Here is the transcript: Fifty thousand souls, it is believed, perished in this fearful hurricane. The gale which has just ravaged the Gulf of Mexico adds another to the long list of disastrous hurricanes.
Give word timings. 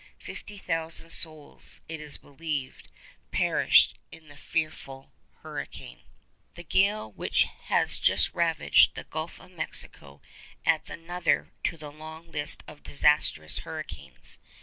Fifty 0.17 0.57
thousand 0.57 1.11
souls, 1.11 1.79
it 1.87 2.01
is 2.01 2.17
believed, 2.17 2.89
perished 3.29 3.99
in 4.11 4.29
this 4.29 4.39
fearful 4.39 5.11
hurricane. 5.43 5.99
The 6.55 6.63
gale 6.63 7.11
which 7.11 7.43
has 7.65 7.99
just 7.99 8.33
ravaged 8.33 8.95
the 8.95 9.03
Gulf 9.03 9.39
of 9.39 9.51
Mexico 9.51 10.19
adds 10.65 10.89
another 10.89 11.51
to 11.65 11.77
the 11.77 11.91
long 11.91 12.31
list 12.31 12.63
of 12.67 12.81
disastrous 12.81 13.59
hurricanes. 13.59 14.39